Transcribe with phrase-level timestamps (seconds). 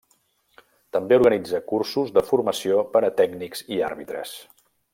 [0.95, 4.33] També organitza cursos de formació per a tècnics i àrbitres.